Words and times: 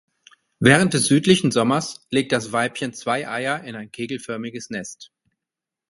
Während 0.59 0.95
des 0.95 1.05
südlichen 1.05 1.51
Sommers 1.51 2.07
legt 2.09 2.31
das 2.31 2.51
Weibchen 2.51 2.91
zwei 2.95 3.29
Eier 3.29 3.63
in 3.63 3.75
ein 3.75 3.91
kegelförmiges 3.91 4.71
Nest. 4.71 5.11